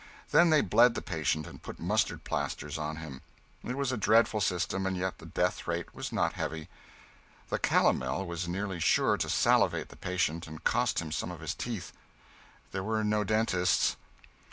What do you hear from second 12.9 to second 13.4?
no